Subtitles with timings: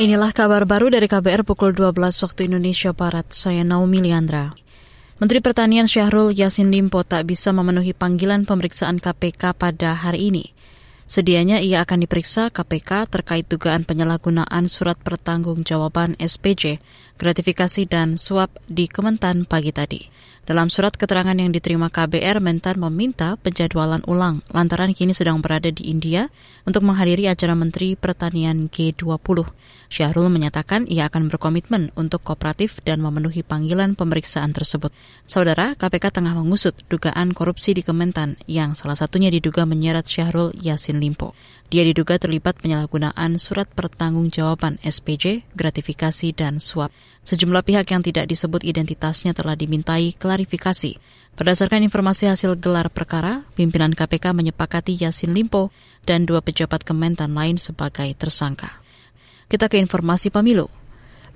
[0.00, 1.92] Inilah kabar baru dari KBR pukul 12
[2.24, 3.36] waktu Indonesia Barat.
[3.36, 4.48] Saya Naomi Liandra.
[5.20, 10.56] Menteri Pertanian Syahrul Yasin Limpo tak bisa memenuhi panggilan pemeriksaan KPK pada hari ini.
[11.04, 16.80] Sedianya ia akan diperiksa KPK terkait dugaan penyalahgunaan surat pertanggungjawaban SPJ,
[17.20, 20.08] gratifikasi dan suap di Kementan pagi tadi.
[20.50, 25.92] Dalam surat keterangan yang diterima KBR, Mentan meminta penjadwalan ulang lantaran kini sedang berada di
[25.92, 26.26] India
[26.66, 29.46] untuk menghadiri acara Menteri Pertanian G20.
[29.92, 34.90] Syahrul menyatakan ia akan berkomitmen untuk kooperatif dan memenuhi panggilan pemeriksaan tersebut.
[35.22, 40.98] Saudara, KPK tengah mengusut dugaan korupsi di Kementan yang salah satunya diduga menyeret Syahrul Yasin
[40.98, 41.36] Limpo.
[41.70, 46.90] Dia diduga terlibat penyalahgunaan surat pertanggungjawaban SPJ, gratifikasi, dan suap.
[47.20, 50.96] Sejumlah pihak yang tidak disebut identitasnya telah dimintai klarifikasi.
[51.36, 55.70] Berdasarkan informasi hasil gelar perkara, pimpinan KPK menyepakati Yasin Limpo
[56.08, 58.80] dan dua pejabat Kementan lain sebagai tersangka.
[59.46, 60.79] Kita ke informasi pemilu.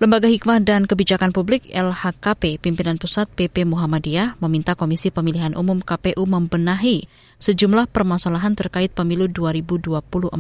[0.03, 6.27] Lembaga Hikmah dan Kebijakan Publik LHKP pimpinan pusat PP Muhammadiyah meminta Komisi Pemilihan Umum KPU
[6.27, 7.07] membenahi
[7.39, 10.35] sejumlah permasalahan terkait pemilu 2024.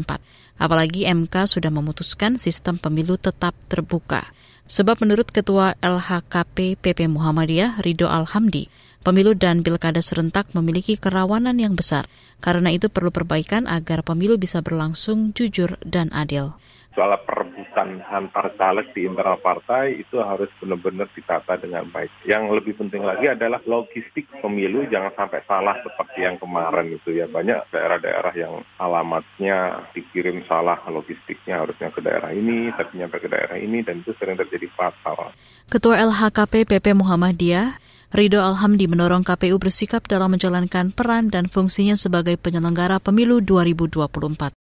[0.58, 4.26] Apalagi MK sudah memutuskan sistem pemilu tetap terbuka.
[4.66, 8.66] Sebab menurut Ketua LHKP PP Muhammadiyah Ridho Alhamdi,
[9.06, 12.10] pemilu dan pilkada serentak memiliki kerawanan yang besar.
[12.42, 16.58] Karena itu perlu perbaikan agar pemilu bisa berlangsung jujur dan adil
[16.94, 22.10] soal perebutan antar caleg di internal partai itu harus benar-benar ditata dengan baik.
[22.24, 27.26] Yang lebih penting lagi adalah logistik pemilu jangan sampai salah seperti yang kemarin itu ya.
[27.26, 33.58] Banyak daerah-daerah yang alamatnya dikirim salah logistiknya harusnya ke daerah ini, tapi nyampe ke daerah
[33.58, 35.34] ini dan itu sering terjadi fatal.
[35.68, 37.76] Ketua LHKP PP Muhammadiyah
[38.14, 44.63] Ridho Alhamdi mendorong KPU bersikap dalam menjalankan peran dan fungsinya sebagai penyelenggara pemilu 2024.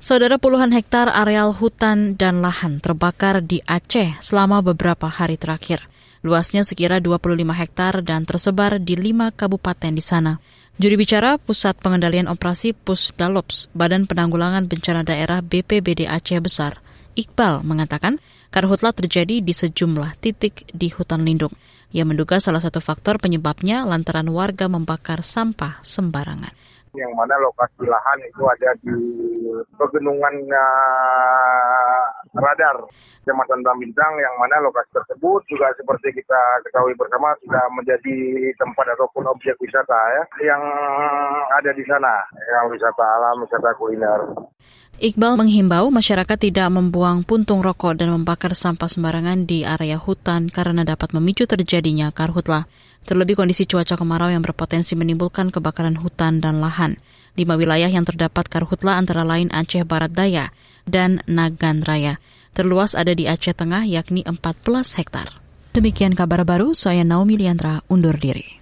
[0.00, 5.84] Saudara puluhan hektar areal hutan dan lahan terbakar di Aceh selama beberapa hari terakhir.
[6.24, 10.40] Luasnya sekira 25 hektar dan tersebar di lima kabupaten di sana.
[10.80, 16.80] Juri bicara Pusat Pengendalian Operasi Pusdalops, Badan Penanggulangan Bencana Daerah BPBD Aceh Besar,
[17.12, 21.52] Iqbal mengatakan karhutlah terjadi di sejumlah titik di hutan lindung.
[21.92, 26.56] Ia menduga salah satu faktor penyebabnya lantaran warga membakar sampah sembarangan
[26.94, 28.94] yang mana lokasi lahan itu ada di
[29.76, 32.04] pegunungan uh,
[32.36, 32.76] radar
[33.20, 38.16] Kecamatan Bintang yang mana lokasi tersebut juga seperti kita ketahui bersama sudah menjadi
[38.56, 40.62] tempat ataupun objek wisata ya yang
[41.54, 44.20] ada di sana yang wisata alam, wisata kuliner.
[45.00, 50.84] Iqbal menghimbau masyarakat tidak membuang puntung rokok dan membakar sampah sembarangan di area hutan karena
[50.84, 52.68] dapat memicu terjadinya karhutlah.
[53.08, 57.00] Terlebih kondisi cuaca kemarau yang berpotensi menimbulkan kebakaran hutan dan lahan.
[57.34, 60.54] Lima wilayah yang terdapat karhutla antara lain Aceh Barat Daya
[60.86, 62.22] dan Nagan Raya.
[62.52, 65.40] Terluas ada di Aceh Tengah yakni 14 hektar.
[65.70, 68.59] Demikian kabar baru, saya Naomi Liandra undur diri.